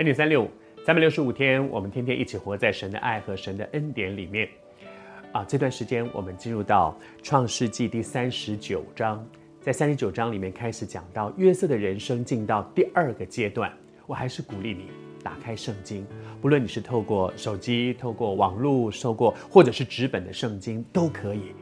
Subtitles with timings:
[0.00, 0.50] 恩典三六五，
[0.82, 4.48] 三百六十五天，我们天天一起活在神的爱和神的恩典里面。
[5.30, 9.22] 啊，这段时间我们进入到创世纪第三十九章，
[9.60, 13.70] 在三十九章里面开始讲到约瑟的人生进到第二个阶段。
[14.06, 14.86] 我还是鼓励你
[15.22, 16.06] 打开圣经，
[16.40, 21.52] 不论你是透过手机、透过网络收过，或者是纸本的圣经都可以。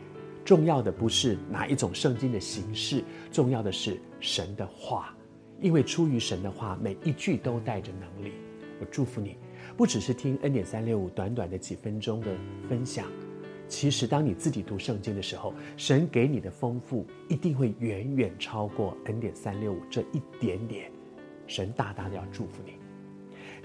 [0.45, 3.03] 重要的不是哪一种圣经的形式，
[3.33, 5.13] 重要的是神的话，
[5.61, 8.33] 因为出于神的话，每一句都带着能力。
[8.81, 9.37] 我祝福你，
[9.77, 12.35] 不只是听 N 点三六五短短的几分钟的
[12.69, 13.07] 分享，
[13.67, 20.91] 其实当你自己读圣经的时候，神给你的丰富一定会远远超过 N 点三六五这一点点。
[21.47, 22.75] 神大大的要祝福你。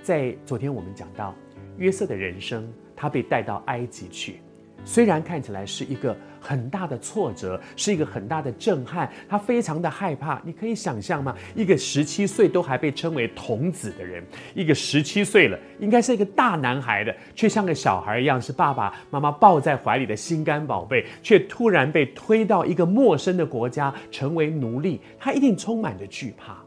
[0.01, 1.35] 在昨天我们讲到
[1.77, 4.39] 约瑟的人生，他被带到埃及去。
[4.85, 10.41] 虽然看起来是一个很大的挫折，是一个很大的震撼，他非常的害怕。
[10.43, 11.33] 你可以想象吗？
[11.55, 26.57] 一个十七岁都还被称为童子的人，一个十七岁了，应该是一个大男孩的，却像个小孩一样，是爸爸妈妈抱在怀里的心肝宝贝，却突然被推到一个陌生的国家，成为奴隶，他一定充满着惧怕。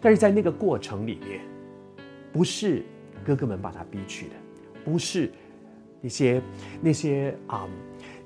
[0.00, 1.40] 但是在那个过程里面，
[2.32, 2.82] 不是
[3.22, 4.34] 哥哥们把他逼去的，
[4.82, 5.30] 不是。
[6.00, 6.42] 那些
[6.80, 7.68] 那些啊、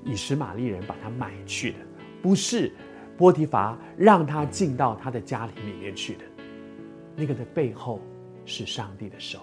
[0.03, 1.77] 以实玛利人把他买去的，
[2.21, 2.71] 不是
[3.17, 6.21] 波提乏让他进到他的家里里面去的，
[7.15, 7.99] 那个的背后
[8.45, 9.39] 是上帝的手。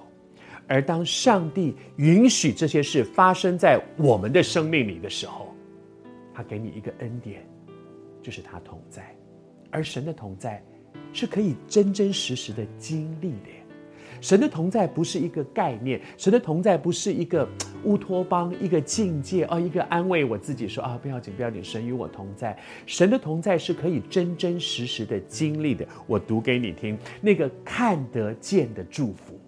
[0.66, 5.54] 而当上帝允许这些事发生在我们的生命里的时候，
[6.34, 7.48] 他给你一个恩典，
[8.22, 9.16] 就是他同在。
[9.70, 10.62] 而神的同在
[11.12, 13.50] 是可以真真实实的经历的。
[14.20, 17.48] 神的同在不是一个概念，神的同在不是一个
[17.84, 22.58] 乌托邦、一个境界哦，一个安慰我自己说啊，不要紧，不要紧，神与我同在。
[22.86, 25.86] 神的同在是可以真真实实的经历的。
[26.06, 29.38] 我读给你听，那个看得见的祝福。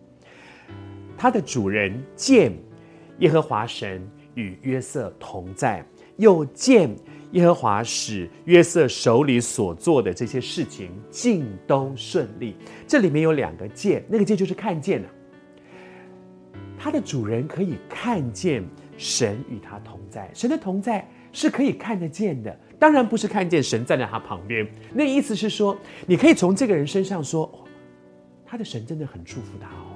[1.16, 2.52] 它的主人见
[3.18, 5.84] 耶和华神与约瑟同在，
[6.16, 6.94] 又见。
[7.32, 12.56] 耶和华使约瑟手里所做的这些事情尽都顺利。
[12.86, 15.08] 这里面有两个见，那个见就是看见了。
[16.78, 18.64] 他的主人可以看见
[18.96, 22.58] 神与他同在，神的同在是可以看得见的。
[22.78, 25.76] 当然不是看见神站在他旁边，那意思是说，
[26.06, 27.52] 你可以从这个人身上说，
[28.46, 29.94] 他的神真的很祝福他哦，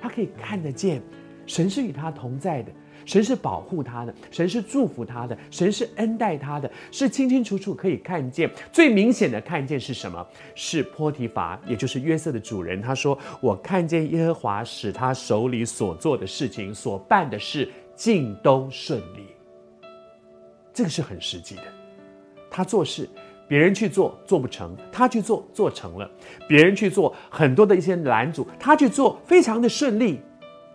[0.00, 1.02] 他可以看得见
[1.46, 2.72] 神是与他同在的。
[3.04, 8.50] 神是保护他的，神是祝福他的，神是恩待他的，是清清楚楚可以看见。
[8.72, 10.26] 最明显的看见是什么？
[10.54, 12.80] 是波提法，也就是约瑟的主人。
[12.82, 19.26] 他说：“我看见耶和华使他手里所做的事情，所办的事尽都顺利。”
[20.74, 21.62] 这个是很实际的。
[22.50, 23.08] 他做事，
[23.46, 26.08] 别人去做做不成，他去做做成了；
[26.48, 30.20] 别人去做很多的一些拦阻，他去做非常的顺利。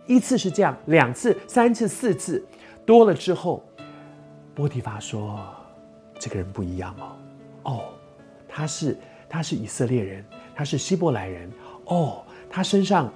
[0.06, 2.44] 一次是这样，两次、三次、四次，
[2.84, 3.64] 多了之后，
[4.54, 5.40] 波提乏说
[6.20, 7.16] ：“这个人不一样哦，
[7.72, 7.84] 哦，
[8.46, 8.98] 他是
[9.28, 10.22] 他是以色列人，
[10.54, 11.50] 他是希伯来人，
[11.86, 13.10] 哦，他身上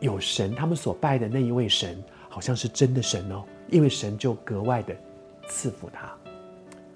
[0.00, 4.94] 有神，他们所拜的那一位神，好像是真的神哦，因为神就格外的
[5.48, 6.14] 赐福他。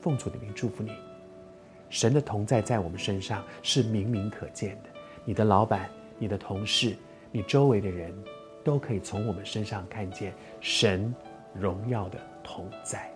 [0.02, 0.92] 奉主的名祝福你，
[1.88, 4.90] 神的同在在我们身上是明明可见的。
[5.24, 5.88] 你的老板、
[6.18, 6.94] 你的同事、
[7.30, 8.12] 你周围的人。”
[8.64, 11.14] 都可以从我们身上看见神
[11.54, 13.10] 荣耀的同在。